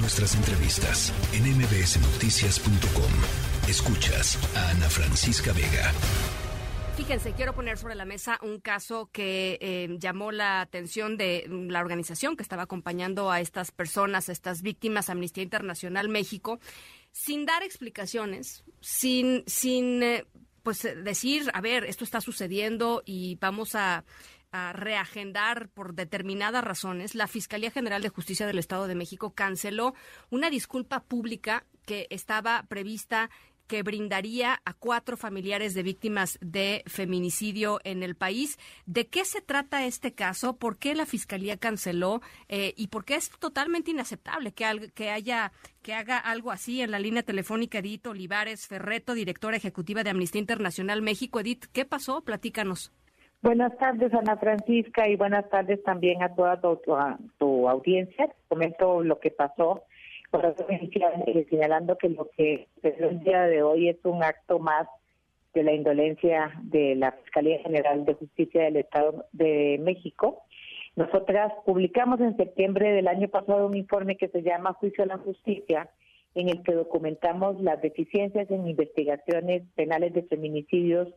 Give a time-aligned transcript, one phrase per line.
[0.00, 3.68] Nuestras entrevistas en mbsnoticias.com.
[3.68, 5.92] Escuchas a Ana Francisca Vega.
[6.96, 11.80] Fíjense, quiero poner sobre la mesa un caso que eh, llamó la atención de la
[11.80, 16.60] organización que estaba acompañando a estas personas, a estas víctimas, Amnistía Internacional México,
[17.10, 20.26] sin dar explicaciones, sin, sin eh,
[20.62, 24.04] pues decir, a ver, esto está sucediendo y vamos a
[24.52, 29.94] a reagendar por determinadas razones, la Fiscalía General de Justicia del Estado de México canceló
[30.30, 33.30] una disculpa pública que estaba prevista
[33.68, 38.58] que brindaría a cuatro familiares de víctimas de feminicidio en el país.
[38.86, 40.56] ¿De qué se trata este caso?
[40.56, 42.22] ¿Por qué la Fiscalía canceló?
[42.48, 46.90] Eh, ¿Y por qué es totalmente inaceptable que, que haya que haga algo así en
[46.90, 51.38] la línea telefónica Edith Olivares Ferreto, directora ejecutiva de Amnistía Internacional México?
[51.38, 52.22] Edith, ¿qué pasó?
[52.22, 52.90] Platícanos.
[53.40, 58.34] Buenas tardes, Ana Francisca, y buenas tardes también a toda tu, audiencia.
[58.48, 59.84] Comento lo que pasó,
[60.32, 64.88] por eh, señalando que lo que el día de hoy es un acto más
[65.54, 70.42] de la indolencia de la Fiscalía General de Justicia del Estado de México.
[70.96, 75.18] Nosotras publicamos en septiembre del año pasado un informe que se llama Juicio a la
[75.18, 75.88] Justicia,
[76.34, 81.08] en el que documentamos las deficiencias en investigaciones penales de feminicidios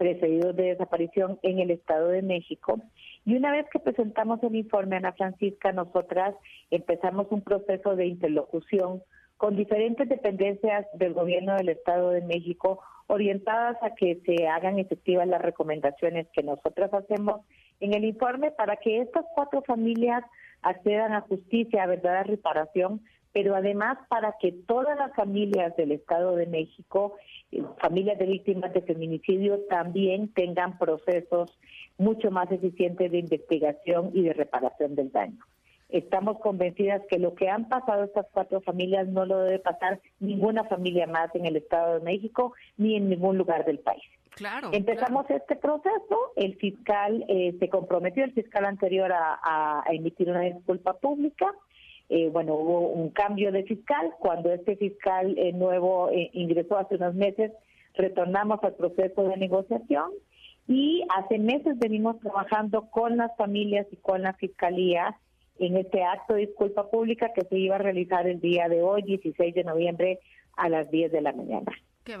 [0.00, 2.80] precedidos de desaparición en el Estado de México.
[3.26, 6.34] Y una vez que presentamos el informe, Ana Francisca, nosotras
[6.70, 9.02] empezamos un proceso de interlocución
[9.36, 15.28] con diferentes dependencias del gobierno del Estado de México orientadas a que se hagan efectivas
[15.28, 17.42] las recomendaciones que nosotras hacemos
[17.80, 20.24] en el informe para que estas cuatro familias
[20.62, 26.34] accedan a justicia, a verdadera reparación, pero además para que todas las familias del Estado
[26.36, 27.14] de México,
[27.52, 31.56] eh, familias de víctimas de feminicidio, también tengan procesos
[31.98, 35.38] mucho más eficientes de investigación y de reparación del daño.
[35.88, 40.64] Estamos convencidas que lo que han pasado estas cuatro familias no lo debe pasar ninguna
[40.64, 44.04] familia más en el Estado de México ni en ningún lugar del país.
[44.30, 44.70] Claro.
[44.72, 50.94] Empezamos este proceso, el fiscal eh, se comprometió, el fiscal anterior, a emitir una disculpa
[50.94, 51.52] pública
[52.10, 54.12] eh, bueno, hubo un cambio de fiscal.
[54.18, 57.52] Cuando este fiscal eh, nuevo eh, ingresó hace unos meses,
[57.94, 60.10] retornamos al proceso de negociación
[60.66, 65.16] y hace meses venimos trabajando con las familias y con la fiscalía
[65.60, 69.02] en este acto de disculpa pública que se iba a realizar el día de hoy,
[69.02, 70.18] 16 de noviembre,
[70.56, 71.70] a las 10 de la mañana.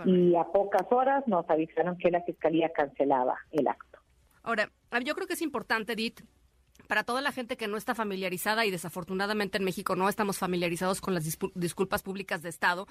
[0.04, 3.98] Y a pocas horas nos avisaron que la fiscalía cancelaba el acto.
[4.44, 4.70] Ahora,
[5.04, 6.20] yo creo que es importante, Edith,
[6.90, 11.00] para toda la gente que no está familiarizada y desafortunadamente en México no estamos familiarizados
[11.00, 12.88] con las disculpas públicas de Estado,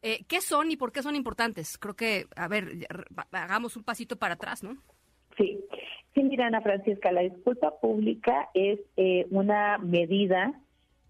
[0.00, 1.76] eh, ¿qué son y por qué son importantes?
[1.76, 2.64] Creo que, a ver,
[3.30, 4.78] hagamos un pasito para atrás, ¿no?
[5.36, 5.62] Sí,
[6.14, 10.58] sí, mira, Ana Francisca, la disculpa pública es eh, una medida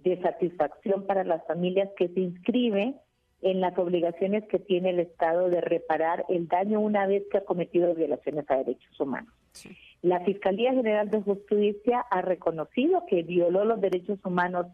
[0.00, 2.96] de satisfacción para las familias que se inscribe
[3.42, 7.44] en las obligaciones que tiene el Estado de reparar el daño una vez que ha
[7.44, 9.32] cometido violaciones a derechos humanos.
[9.52, 9.70] Sí.
[10.02, 14.66] La Fiscalía General de Justicia ha reconocido que violó los derechos humanos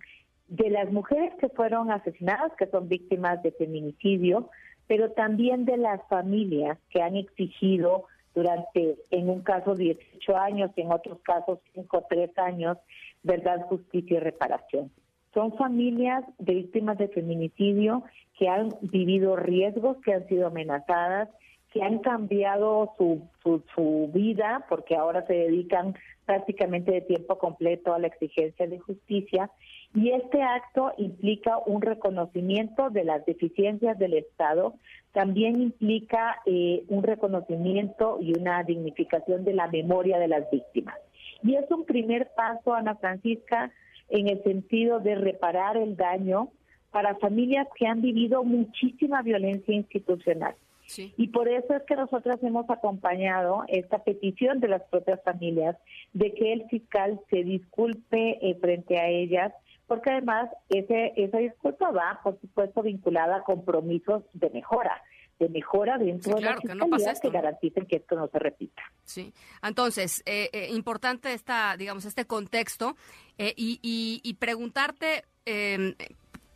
[0.49, 4.49] de las mujeres que fueron asesinadas, que son víctimas de feminicidio,
[4.87, 10.81] pero también de las familias que han exigido durante, en un caso, 18 años y
[10.81, 12.79] en otros casos 5 o 3 años,
[13.23, 14.91] verdad, justicia y reparación.
[15.35, 18.03] Son familias de víctimas de feminicidio
[18.39, 21.29] que han vivido riesgos, que han sido amenazadas,
[21.73, 23.29] que han cambiado su,
[23.75, 29.51] su, vida porque ahora se dedican prácticamente de tiempo completo a la exigencia de justicia
[29.95, 34.75] y este acto implica un reconocimiento de las deficiencias del Estado,
[35.13, 40.97] también implica eh, un reconocimiento y una dignificación de la memoria de las víctimas.
[41.43, 43.73] Y es un primer paso, Ana Francisca,
[44.09, 46.51] en el sentido de reparar el daño
[46.91, 50.55] para familias que han vivido muchísima violencia institucional.
[50.97, 55.77] Y por eso es que nosotros hemos acompañado esta petición de las propias familias
[56.13, 59.53] de que el fiscal se disculpe eh, frente a ellas,
[59.87, 65.03] porque además ese, esa disculpa va, por supuesto, vinculada a compromisos de mejora
[65.39, 68.83] de mejora dentro de la fiscalía que, garanticen que esto no se repita.
[69.05, 69.33] Sí,
[69.63, 72.97] entonces, eh, eh, importante esta, digamos, este contexto
[73.39, 75.23] y, y, y, preguntarte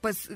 [0.01, 0.31] pues,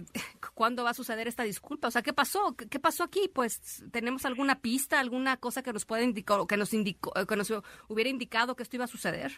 [0.57, 1.89] ¿cuándo va a suceder esta disculpa?
[1.89, 2.57] O sea, ¿qué pasó?
[2.57, 3.31] ¿Qué pasó aquí?
[3.33, 7.53] Pues, ¿tenemos alguna pista, alguna cosa que nos pueda indicar, que nos indicó, que nos
[7.89, 9.33] hubiera indicado que esto iba a suceder?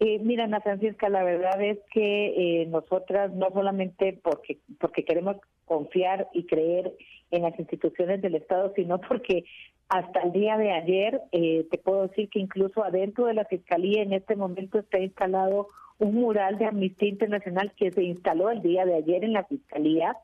[0.00, 5.38] Eh, mira, Ana Francisca, la verdad es que eh, nosotras no solamente porque porque queremos
[5.64, 6.92] confiar y creer
[7.30, 9.44] en las instituciones del Estado, sino porque
[9.88, 14.02] hasta el día de ayer eh, te puedo decir que incluso adentro de la Fiscalía
[14.02, 15.68] en este momento está instalado
[15.98, 20.16] un mural de Amnistía Internacional que se instaló el día de ayer en la Fiscalía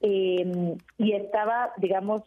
[0.00, 2.22] eh, y estaba, digamos,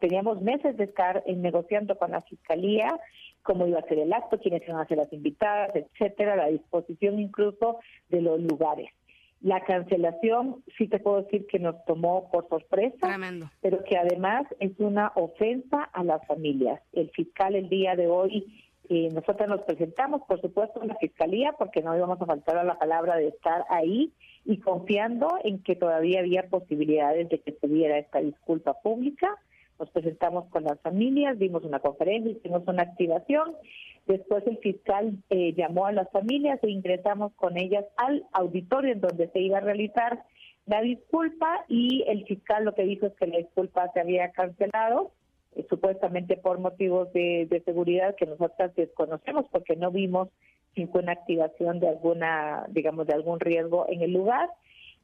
[0.00, 2.98] teníamos meses de estar negociando con la Fiscalía
[3.42, 7.18] cómo iba a ser el acto, quiénes iban a ser las invitadas, etcétera, la disposición
[7.18, 7.78] incluso
[8.10, 8.90] de los lugares.
[9.40, 13.16] La cancelación, sí te puedo decir que nos tomó por sorpresa,
[13.60, 16.80] pero que además es una ofensa a las familias.
[16.92, 21.52] El fiscal el día de hoy, eh, nosotros nos presentamos, por supuesto, en la fiscalía,
[21.52, 24.12] porque no íbamos a faltar a la palabra de estar ahí
[24.44, 29.38] y confiando en que todavía había posibilidades de que se diera esta disculpa pública
[29.78, 33.54] nos presentamos con las familias, dimos una conferencia, hicimos una activación.
[34.06, 39.00] Después el fiscal eh, llamó a las familias e ingresamos con ellas al auditorio en
[39.00, 40.22] donde se iba a realizar
[40.66, 45.12] la disculpa y el fiscal lo que dijo es que la disculpa se había cancelado,
[45.56, 50.28] eh, supuestamente por motivos de, de, seguridad que nosotras desconocemos porque no vimos
[50.76, 54.48] ninguna activación de alguna, digamos, de algún riesgo en el lugar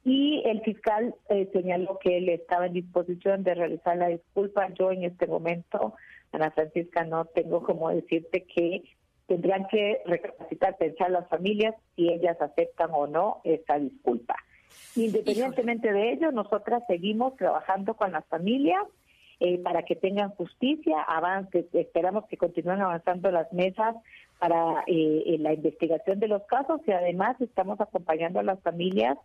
[0.04, 4.68] y el fiscal eh, señaló que él estaba en disposición de realizar la disculpa.
[4.74, 5.94] Yo en este momento,
[6.30, 8.82] Ana Francisca, no tengo como decirte que
[9.26, 14.36] tendrían que recapacitar, pensar las familias si ellas aceptan o no esta disculpa.
[14.94, 18.82] Independientemente de ello, nosotras seguimos trabajando con las familias
[19.40, 23.96] eh, para que tengan justicia, avance, esperamos que continúen avanzando las mesas
[24.38, 29.16] para eh, la investigación de los casos y además estamos acompañando a las familias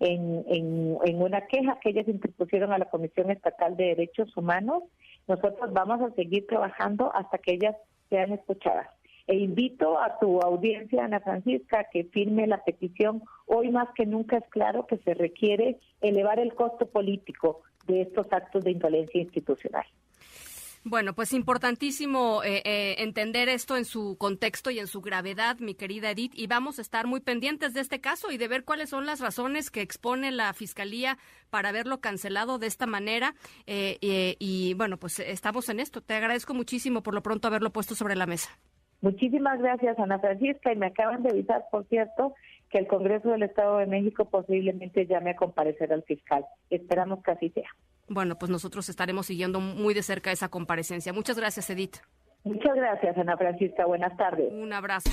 [0.00, 4.82] en, en, una queja que ellas interpusieron a la Comisión Estatal de Derechos Humanos.
[5.28, 7.76] Nosotros vamos a seguir trabajando hasta que ellas
[8.10, 8.88] sean escuchadas.
[9.26, 13.22] E invito a tu audiencia, Ana Francisca, que firme la petición.
[13.46, 18.26] Hoy más que nunca es claro que se requiere elevar el costo político de estos
[18.32, 19.84] actos de indolencia institucional.
[20.84, 25.76] Bueno, pues importantísimo eh, eh, entender esto en su contexto y en su gravedad, mi
[25.76, 28.90] querida Edith, y vamos a estar muy pendientes de este caso y de ver cuáles
[28.90, 31.18] son las razones que expone la Fiscalía
[31.50, 33.34] para haberlo cancelado de esta manera.
[33.66, 36.00] Eh, y bueno, pues estamos en esto.
[36.00, 38.50] Te agradezco muchísimo por lo pronto haberlo puesto sobre la mesa.
[39.02, 42.34] Muchísimas gracias, Ana Francisca, y me acaban de avisar, por cierto,
[42.70, 46.44] que el Congreso del Estado de México posiblemente llame a comparecer al fiscal.
[46.70, 47.70] Esperamos que así sea.
[48.08, 51.12] Bueno, pues nosotros estaremos siguiendo muy de cerca esa comparecencia.
[51.12, 51.96] Muchas gracias, Edith.
[52.44, 53.86] Muchas gracias, Ana Francisca.
[53.86, 54.52] Buenas tardes.
[54.52, 55.10] Un abrazo.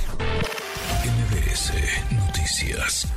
[1.06, 1.74] MBS
[2.12, 3.14] Noticias.